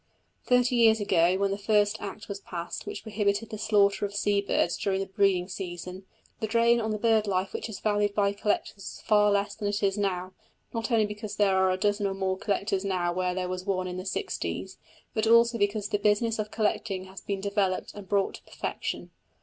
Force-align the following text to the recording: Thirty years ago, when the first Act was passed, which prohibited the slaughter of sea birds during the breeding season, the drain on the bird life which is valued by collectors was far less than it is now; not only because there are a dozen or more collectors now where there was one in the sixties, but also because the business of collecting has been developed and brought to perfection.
Thirty 0.45 0.77
years 0.77 0.99
ago, 0.99 1.37
when 1.37 1.51
the 1.51 1.59
first 1.59 1.95
Act 2.01 2.27
was 2.27 2.39
passed, 2.39 2.87
which 2.87 3.03
prohibited 3.03 3.51
the 3.51 3.59
slaughter 3.59 4.03
of 4.03 4.15
sea 4.15 4.41
birds 4.41 4.75
during 4.75 4.99
the 4.99 5.05
breeding 5.05 5.47
season, 5.47 6.07
the 6.39 6.47
drain 6.47 6.81
on 6.81 6.89
the 6.89 6.97
bird 6.97 7.27
life 7.27 7.53
which 7.53 7.69
is 7.69 7.79
valued 7.79 8.15
by 8.15 8.33
collectors 8.33 8.75
was 8.75 9.01
far 9.05 9.29
less 9.31 9.53
than 9.53 9.67
it 9.67 9.83
is 9.83 9.99
now; 9.99 10.33
not 10.73 10.89
only 10.89 11.05
because 11.05 11.35
there 11.35 11.55
are 11.55 11.69
a 11.69 11.77
dozen 11.77 12.07
or 12.07 12.15
more 12.15 12.35
collectors 12.35 12.83
now 12.83 13.13
where 13.13 13.35
there 13.35 13.47
was 13.47 13.63
one 13.65 13.85
in 13.85 13.97
the 13.97 14.05
sixties, 14.07 14.79
but 15.13 15.27
also 15.27 15.59
because 15.59 15.89
the 15.89 15.99
business 15.99 16.39
of 16.39 16.49
collecting 16.49 17.03
has 17.03 17.21
been 17.21 17.39
developed 17.39 17.93
and 17.93 18.09
brought 18.09 18.33
to 18.33 18.41
perfection. 18.45 19.11